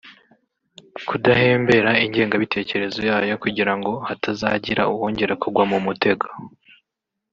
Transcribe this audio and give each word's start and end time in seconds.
kudahembera 1.07 1.91
ingengabitekerezo 2.05 2.99
yayo 3.09 3.35
kugira 3.43 3.73
ngo 3.77 3.91
hatazagira 4.07 4.83
uwongera 4.93 5.33
kugwa 5.43 5.63
mu 5.71 5.79
mutego 5.85 6.25